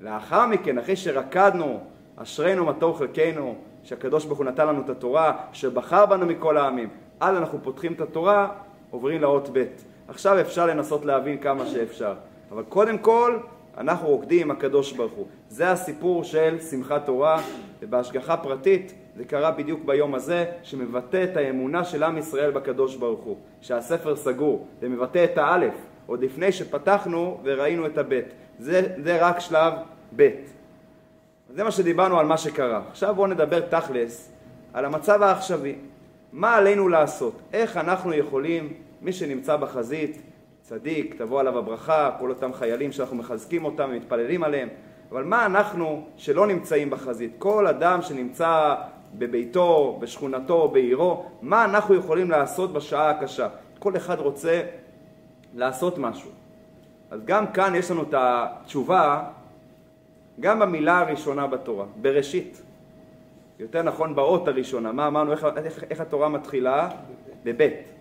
[0.00, 1.80] לאחר מכן, אחרי שרקדנו,
[2.16, 6.88] אשרינו מה טוב חלקנו, שהקדוש ברוך הוא נתן לנו את התורה, שבחר בנו מכל העמים.
[7.20, 8.48] אז אנחנו פותחים את התורה,
[8.90, 9.64] עוברים לאות ב'.
[10.08, 12.14] עכשיו אפשר לנסות להבין כמה שאפשר.
[12.52, 13.38] אבל קודם כל,
[13.78, 15.26] אנחנו רוקדים עם הקדוש ברוך הוא.
[15.48, 17.40] זה הסיפור של שמחת תורה,
[17.82, 23.20] ובהשגחה פרטית זה קרה בדיוק ביום הזה, שמבטא את האמונה של עם ישראל בקדוש ברוך
[23.20, 25.74] הוא, שהספר סגור, זה מבטא את האלף,
[26.06, 28.24] עוד לפני שפתחנו וראינו את הבית.
[28.58, 29.72] זה, זה רק שלב
[30.16, 30.28] ב'.
[31.50, 32.82] זה מה שדיברנו על מה שקרה.
[32.88, 34.32] עכשיו בואו נדבר תכלס
[34.72, 35.74] על המצב העכשווי.
[36.32, 37.40] מה עלינו לעשות?
[37.52, 40.22] איך אנחנו יכולים, מי שנמצא בחזית,
[40.62, 44.68] צדיק, תבוא עליו הברכה, כל אותם חיילים שאנחנו מחזקים אותם ומתפללים עליהם,
[45.12, 47.32] אבל מה אנחנו שלא נמצאים בחזית?
[47.38, 48.74] כל אדם שנמצא
[49.14, 53.48] בביתו, בשכונתו, בעירו, מה אנחנו יכולים לעשות בשעה הקשה?
[53.78, 54.62] כל אחד רוצה
[55.54, 56.30] לעשות משהו.
[57.10, 59.24] אז גם כאן יש לנו את התשובה,
[60.40, 62.62] גם במילה הראשונה בתורה, בראשית.
[63.58, 64.92] יותר נכון באות הראשונה.
[64.92, 66.88] מה אמרנו, איך, איך, איך התורה מתחילה?
[67.44, 67.92] בבית.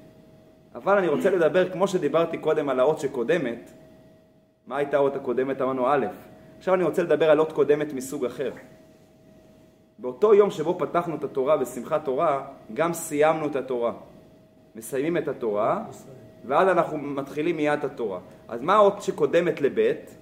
[0.75, 3.71] אבל אני רוצה לדבר, כמו שדיברתי קודם על האות שקודמת,
[4.67, 5.61] מה הייתה האות הקודמת?
[5.61, 6.05] אמרנו א',
[6.57, 8.51] עכשיו אני רוצה לדבר על אות קודמת מסוג אחר.
[9.99, 12.41] באותו יום שבו פתחנו את התורה בשמחת תורה,
[12.73, 13.93] גם סיימנו את התורה.
[14.75, 15.83] מסיימים את התורה,
[16.45, 18.19] ואז אנחנו מתחילים מיד את התורה.
[18.47, 20.17] אז מה האות שקודמת לבית?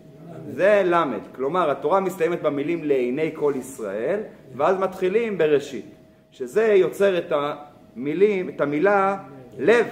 [0.50, 1.20] זה למד.
[1.36, 4.20] כלומר, התורה מסתיימת במילים לעיני כל ישראל,
[4.56, 5.86] ואז מתחילים בראשית.
[6.32, 9.18] שזה יוצר את המילים, את המילה
[9.58, 9.88] לב.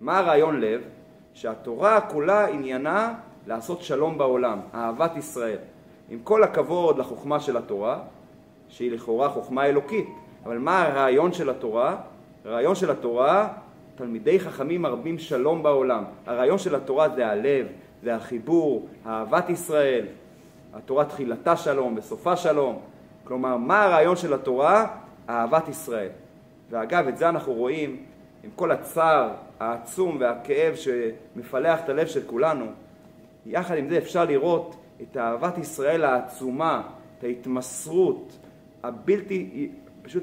[0.00, 0.80] מה הרעיון לב?
[1.34, 3.14] שהתורה כולה עניינה
[3.46, 5.58] לעשות שלום בעולם, אהבת ישראל.
[6.08, 7.98] עם כל הכבוד לחוכמה של התורה,
[8.72, 10.08] שהיא לכאורה חוכמה אלוקית,
[10.44, 11.96] אבל מה הרעיון של התורה?
[12.44, 13.48] הרעיון של התורה,
[13.94, 16.04] תלמידי חכמים מרבים שלום בעולם.
[16.26, 17.66] הרעיון של התורה זה הלב,
[18.02, 20.06] זה החיבור, אהבת ישראל.
[20.74, 22.78] התורה תחילתה שלום, בסופה שלום.
[23.24, 24.86] כלומר, מה הרעיון של התורה?
[25.28, 26.08] אהבת ישראל.
[26.70, 27.96] ואגב, את זה אנחנו רואים
[28.44, 29.30] עם כל הצער
[29.60, 32.66] העצום והכאב שמפלח את הלב של כולנו.
[33.46, 36.82] יחד עם זה אפשר לראות את אהבת ישראל העצומה,
[37.18, 38.38] את ההתמסרות
[38.82, 39.68] הבלתי,
[40.02, 40.22] פשוט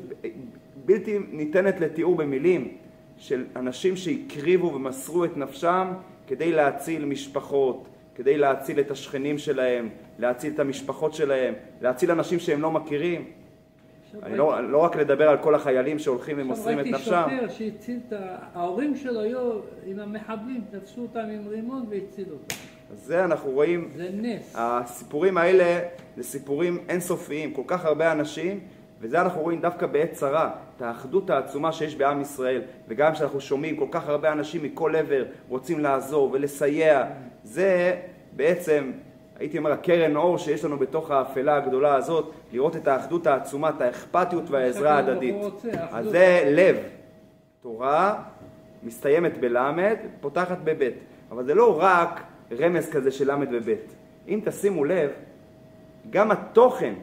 [0.86, 2.78] בלתי ניתנת לתיאור במילים
[3.18, 5.88] של אנשים שהקריבו ומסרו את נפשם
[6.28, 12.62] כדי להציל משפחות, כדי להציל את השכנים שלהם, להציל את המשפחות שלהם, להציל אנשים שהם
[12.62, 13.26] לא מכירים.
[14.06, 17.28] עכשיו אני לא, לא רק לדבר על כל החיילים שהולכים עכשיו ומוסרים את ראיתי נפשם.
[17.30, 18.14] שוטר שהציל את.
[18.54, 19.52] ההורים שלו היו
[19.86, 22.56] עם המחבלים, תפסו אותם עם רימון והצילו אותם.
[22.96, 24.54] זה אנחנו רואים, זה נס.
[24.56, 25.80] הסיפורים האלה
[26.18, 28.60] זה סיפורים אינסופיים, כל כך הרבה אנשים,
[29.02, 33.78] וזה אנחנו רואים דווקא בעת צרה, את האחדות העצומה שיש בעם ישראל, וגם כשאנחנו שומעים
[33.78, 37.06] כל כך הרבה אנשים מכל עבר רוצים לעזור ולסייע,
[37.44, 37.96] זה
[38.32, 38.92] בעצם,
[39.40, 43.82] הייתי אומר, הקרן אור שיש לנו בתוך האפלה הגדולה הזאת, לראות את האחדות העצומה, את
[43.82, 45.36] האכפתיות והעזרה ההדדית.
[45.92, 46.06] אז.
[46.10, 46.78] זה לב.
[47.62, 48.16] תורה
[48.84, 50.94] מסתיימת בלמד, פותחת בבית.
[51.32, 53.96] אבל זה לא רק רמז כזה של למד ובית.
[54.28, 55.10] אם תשימו לב,
[56.10, 56.94] גם התוכן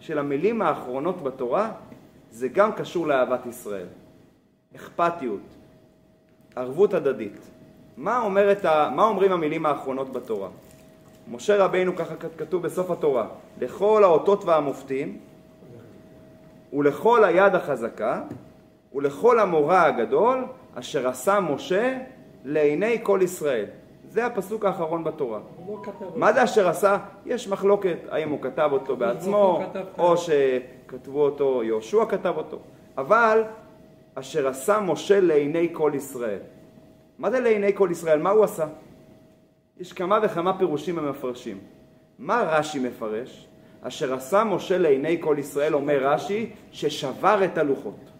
[0.00, 1.72] של המילים האחרונות בתורה
[2.30, 3.86] זה גם קשור לאהבת ישראל.
[4.76, 5.40] אכפתיות,
[6.56, 7.50] ערבות הדדית.
[7.96, 8.64] מה, אומרת.
[8.64, 10.48] מה אומרים המילים האחרונות בתורה?
[11.30, 13.28] משה רבינו, ככה כתוב בסוף התורה,
[13.60, 15.18] לכל האותות והמופתים
[16.72, 18.22] ולכל היד החזקה
[18.94, 21.98] ולכל המורא הגדול אשר עשה משה
[22.44, 23.66] לעיני כל ישראל.
[24.12, 25.40] זה הפסוק האחרון בתורה.
[25.68, 25.82] לא
[26.16, 26.98] מה זה אשר עשה?
[27.26, 32.58] יש מחלוקת האם הוא כתב אותו בעצמו כתב או שכתבו אותו, יהושע כתב אותו.
[32.98, 33.42] אבל
[34.14, 36.38] אשר עשה משה לעיני כל ישראל.
[37.18, 38.22] מה זה לעיני כל ישראל?
[38.22, 38.66] מה הוא עשה?
[39.78, 41.58] יש כמה וכמה פירושים המפרשים.
[42.18, 43.46] מה רש"י מפרש?
[43.82, 48.10] אשר עשה משה לעיני כל ישראל, אומר רש"י, ששבר את הלוחות.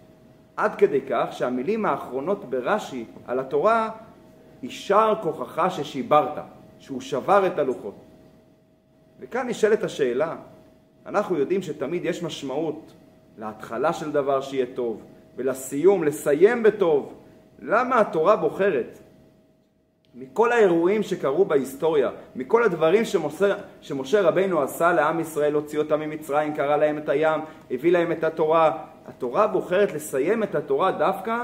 [0.56, 3.90] עד כדי כך שהמילים האחרונות ברש"י על התורה,
[4.62, 6.38] יישר כוחך ששיברת,
[6.78, 7.94] שהוא שבר את הלוחות.
[9.20, 10.36] וכאן נשאלת השאלה,
[11.06, 12.92] אנחנו יודעים שתמיד יש משמעות
[13.38, 15.02] להתחלה של דבר שיהיה טוב,
[15.36, 17.14] ולסיום, לסיים בטוב.
[17.62, 18.98] למה התורה בוחרת
[20.14, 26.54] מכל האירועים שקרו בהיסטוריה, מכל הדברים שמשה, שמשה רבינו עשה לעם ישראל, הוציא אותם ממצרים,
[26.54, 31.42] קרא להם את הים, הביא להם את התורה, התורה בוחרת לסיים את התורה דווקא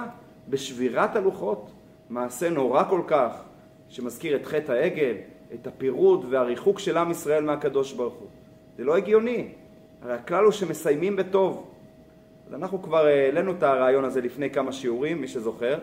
[0.49, 1.71] בשבירת הלוחות.
[2.11, 3.43] מעשה נורא כל כך,
[3.89, 5.15] שמזכיר את חטא העגל,
[5.55, 8.29] את הפירוד והריחוק של עם ישראל מהקדוש ברוך הוא.
[8.77, 9.49] זה לא הגיוני.
[10.03, 11.71] הרי הכלל הוא שמסיימים בטוב.
[12.47, 15.79] אז אנחנו כבר העלינו את הרעיון הזה לפני כמה שיעורים, מי שזוכר.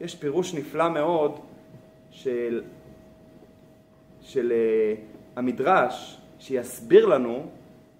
[0.00, 1.40] יש פירוש נפלא מאוד
[2.10, 2.62] של,
[4.20, 7.46] של uh, המדרש, שיסביר לנו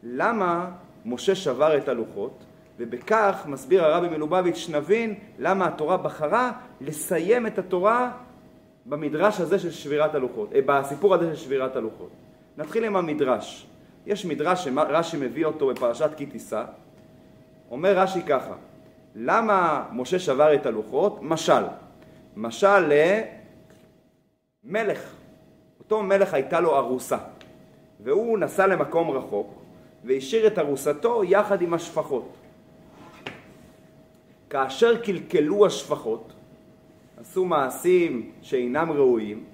[0.03, 0.71] למה
[1.05, 2.45] משה שבר את הלוחות,
[2.79, 8.13] ובכך מסביר הרבי מלובביץ' נבין למה התורה בחרה לסיים את התורה
[8.87, 12.11] במדרש הזה של שבירת הלוחות, אה, בסיפור הזה של שבירת הלוחות.
[12.57, 13.67] נתחיל עם המדרש.
[14.07, 16.65] יש מדרש שרש"י מביא אותו בפרשת כי תישא.
[17.71, 18.55] אומר רש"י ככה,
[19.15, 21.19] למה משה שבר את הלוחות?
[21.23, 21.65] משל.
[22.37, 22.93] משל
[24.65, 25.13] למלך.
[25.79, 27.19] אותו מלך הייתה לו ארוסה,
[28.01, 29.55] והוא נסע למקום רחוק
[30.05, 32.37] והשאיר את ארוסתו יחד עם השפחות.
[34.51, 36.33] כאשר קלקלו השפחות,
[37.17, 39.45] עשו מעשים שאינם ראויים,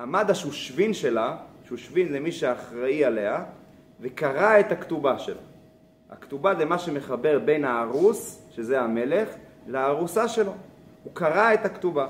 [0.00, 1.36] עמד השושבין שלה,
[1.68, 3.44] שושבין זה מי שאחראי עליה,
[4.00, 5.40] וקרא את הכתובה שלה.
[6.10, 9.28] הכתובה זה מה שמחבר בין הארוס, שזה המלך,
[9.66, 10.52] לארוסה שלו.
[11.04, 12.08] הוא קרא את הכתובה.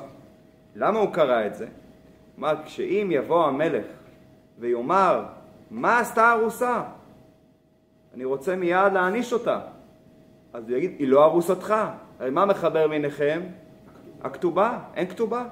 [0.77, 1.67] למה הוא קרא את זה?
[2.35, 3.87] כלומר, כשאם יבוא המלך
[4.59, 5.25] ויאמר,
[5.71, 6.83] מה עשתה הארוסה?
[8.15, 9.61] אני רוצה מיד להעניש אותה.
[10.53, 11.75] אז הוא יגיד, היא לא ארוסתך.
[12.21, 13.41] הרי מה מחבר ביניכם?
[14.23, 14.79] הכתובה.
[14.95, 15.45] אין כתובה.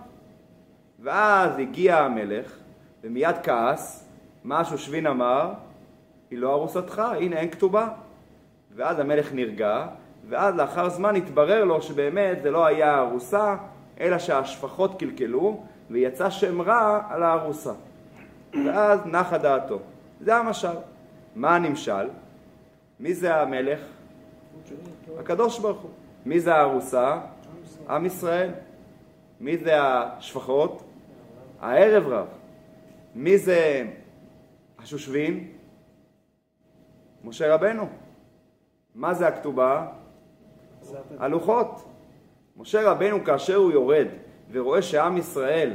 [1.02, 2.58] ואז הגיע המלך,
[3.04, 4.08] ומיד כעס,
[4.44, 5.52] מה השושבין אמר?
[6.30, 7.88] היא לא ארוסתך, הנה אין כתובה.
[8.74, 9.86] ואז המלך נרגע,
[10.28, 13.56] ואז לאחר זמן התברר לו שבאמת זה לא היה ארוסה,
[14.00, 17.72] אלא שהשפחות קלקלו, ויצא שם רע על הארוסה.
[18.66, 19.78] ואז נחה דעתו.
[20.20, 20.76] זה המשל.
[21.36, 22.08] מה הנמשל?
[23.00, 23.80] מי זה המלך?
[25.18, 25.90] הקדוש ברוך הוא.
[26.26, 27.20] מי זה הארוסה?
[27.88, 28.50] עם ישראל.
[29.40, 30.82] מי זה השפחות?
[31.60, 32.26] הערב רב.
[33.14, 33.86] מי זה
[34.78, 35.48] השושבין?
[37.24, 37.88] משה רבנו.
[38.94, 39.86] מה זה הכתובה?
[41.18, 41.84] הלוחות.
[42.56, 44.06] משה רבנו כאשר הוא יורד
[44.52, 45.74] ורואה שעם ישראל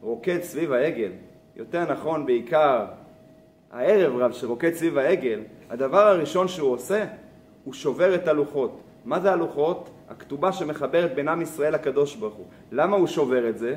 [0.00, 1.12] רוקד סביב העגל,
[1.56, 2.86] יותר נכון בעיקר
[3.70, 7.04] הערב רב שרוקד סביב העגל, הדבר הראשון שהוא עושה,
[7.64, 8.80] הוא שובר את הלוחות.
[9.04, 9.90] מה זה הלוחות?
[10.08, 12.46] הכתובה שמחברת בין עם ישראל לקדוש ברוך הוא.
[12.72, 13.76] למה הוא שובר את זה?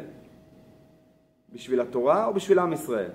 [1.53, 3.09] בשביל התורה או בשביל עם ישראל?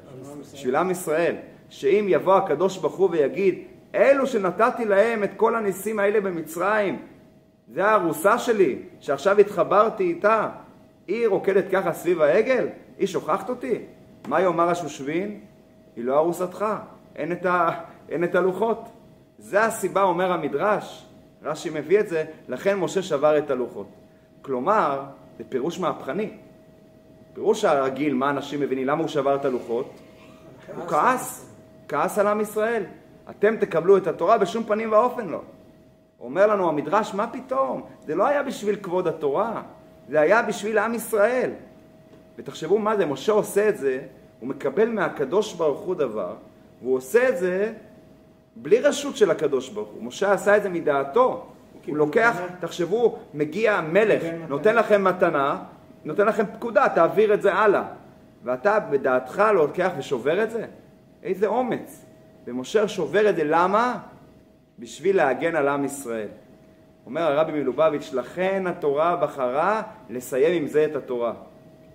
[0.53, 1.37] בשביל עם ישראל.
[1.69, 7.03] שאם יבוא הקדוש ברוך הוא ויגיד, אלו שנתתי להם את כל הניסים האלה במצרים,
[7.69, 10.49] זה הארוסה שלי, שעכשיו התחברתי איתה,
[11.07, 12.69] היא רוקדת ככה סביב העגל?
[12.99, 13.79] היא שוכחת אותי?
[14.29, 15.41] מה יאמר השושבין?
[15.97, 16.65] היא לא ארוסתך,
[17.17, 17.71] אין את, ה...
[18.09, 18.89] אין את הלוחות.
[19.39, 21.07] זה הסיבה, אומר המדרש,
[21.43, 23.87] רש"י מביא את זה, לכן משה שבר את הלוחות.
[24.43, 25.03] כלומר,
[25.39, 26.31] זה פירוש מהפכני.
[27.33, 29.91] פירוש הרגיל, מה אנשים מבינים, למה הוא שבר את הלוחות?
[30.77, 31.51] הוא כעס,
[31.89, 32.85] כעס על עם ישראל.
[33.31, 35.43] אתם תקבלו את התורה בשום פנים ואופן לא.
[36.21, 37.83] אומר לנו המדרש, מה פתאום?
[38.07, 39.63] זה לא היה בשביל כבוד התורה,
[40.09, 41.51] זה היה בשביל עם ישראל.
[42.39, 44.01] ותחשבו מה זה, משה עושה את זה,
[44.41, 46.35] הוא מקבל מהקדוש ברוך הוא דבר,
[46.83, 47.73] והוא עושה את זה
[48.63, 50.03] בלי רשות של הקדוש ברוך הוא.
[50.03, 51.47] משה עשה את זה מדעתו.
[51.87, 55.59] הוא לוקח, תחשבו, מגיע מלך, נותן לכם מתנה,
[56.05, 57.83] נותן לכם פקודה, תעביר את זה הלאה.
[58.45, 60.67] ואתה בדעתך לוקח ושובר את זה?
[61.23, 62.05] איזה אומץ.
[62.47, 63.99] ומשה שובר את זה, למה?
[64.79, 66.29] בשביל להגן על עם ישראל.
[67.07, 71.33] אומר הרבי מלובביץ', לכן התורה בחרה לסיים עם זה את התורה.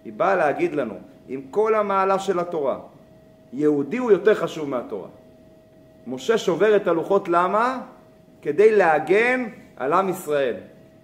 [0.06, 0.96] היא באה להגיד לנו,
[1.28, 2.80] עם כל המעלה של התורה,
[3.54, 5.08] יהודי הוא יותר חשוב מהתורה.
[6.08, 7.82] משה שובר את הלוחות, למה?
[8.42, 9.46] כדי להגן
[9.78, 10.56] על עם ישראל.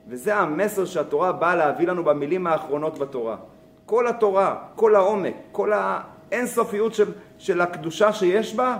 [0.07, 3.37] וזה המסר שהתורה באה להביא לנו במילים האחרונות בתורה.
[3.85, 8.77] כל התורה, כל העומק, כל האינסופיות של, של הקדושה שיש בה,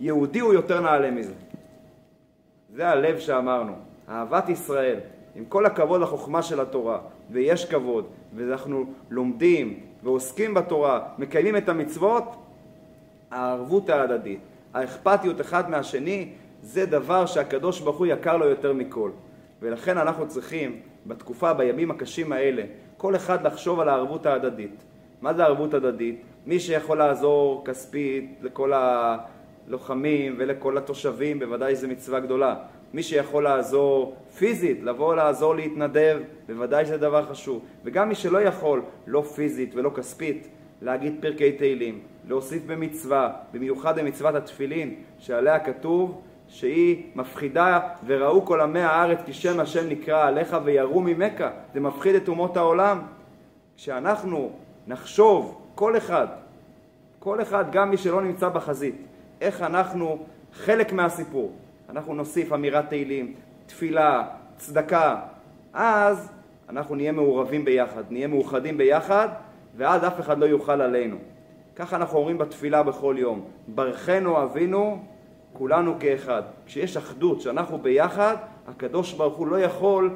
[0.00, 1.34] יהודי הוא יותר נעלה מזה.
[2.74, 3.72] זה הלב שאמרנו,
[4.08, 5.00] אהבת ישראל,
[5.36, 6.98] עם כל הכבוד לחוכמה של התורה,
[7.30, 8.06] ויש כבוד,
[8.36, 12.24] ואנחנו לומדים ועוסקים בתורה, מקיימים את המצוות,
[13.30, 14.40] הערבות ההדדית,
[14.74, 16.28] האכפתיות אחד מהשני,
[16.62, 19.10] זה דבר שהקדוש ברוך הוא יקר לו יותר מכל.
[19.62, 22.62] ולכן אנחנו צריכים, בתקופה, בימים הקשים האלה,
[22.96, 24.84] כל אחד לחשוב על הערבות ההדדית.
[25.20, 26.22] מה זה ערבות הדדית?
[26.46, 32.54] מי שיכול לעזור כספית לכל הלוחמים ולכל התושבים, בוודאי זו מצווה גדולה.
[32.94, 37.64] מי שיכול לעזור פיזית, לבוא לעזור להתנדב, בוודאי זה דבר חשוב.
[37.84, 40.48] וגם מי שלא יכול, לא פיזית ולא כספית,
[40.82, 48.80] להגיד פרקי תהילים, להוסיף במצווה, במיוחד במצוות התפילין, שעליה כתוב שהיא מפחידה וראו כל עמי
[48.80, 53.02] הארץ כי שם השם נקרא עליך ויראו ממך, זה מפחיד את אומות העולם.
[53.76, 54.52] כשאנחנו
[54.86, 56.26] נחשוב, כל אחד,
[57.18, 58.94] כל אחד, גם מי שלא נמצא בחזית,
[59.40, 61.52] איך אנחנו חלק מהסיפור,
[61.90, 63.34] אנחנו נוסיף אמירת תהילים,
[63.66, 65.20] תפילה, צדקה,
[65.72, 66.32] אז
[66.68, 69.28] אנחנו נהיה מעורבים ביחד, נהיה מאוחדים ביחד,
[69.76, 71.16] ואז אף אחד לא יוכל עלינו.
[71.76, 75.02] ככה אנחנו אומרים בתפילה בכל יום, ברכנו אבינו
[75.52, 76.42] כולנו כאחד.
[76.66, 78.36] כשיש אחדות, שאנחנו ביחד,
[78.68, 80.10] הקדוש ברוך הוא לא יכול,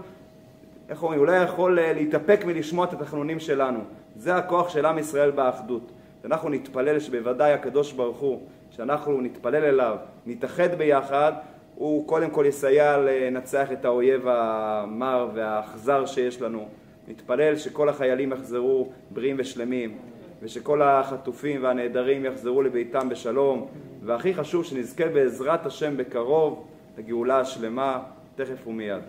[0.88, 3.80] איך אומרים, הוא לא יכול אה, להתאפק מלשמוע את התחנונים שלנו.
[4.16, 5.92] זה הכוח של עם ישראל באחדות.
[6.24, 8.40] אנחנו נתפלל שבוודאי הקדוש ברוך הוא,
[8.70, 11.32] שאנחנו נתפלל אליו, נתאחד ביחד,
[11.74, 16.68] הוא קודם כל יסייע לנצח את האויב המר והאכזר שיש לנו.
[17.08, 19.98] נתפלל שכל החיילים יחזרו בריאים ושלמים,
[20.42, 23.66] ושכל החטופים והנעדרים יחזרו לביתם בשלום,
[24.02, 26.66] והכי חשוב שנזכה בעזרת השם בקרוב
[26.98, 28.02] לגאולה השלמה,
[28.36, 29.02] תכף ומיד.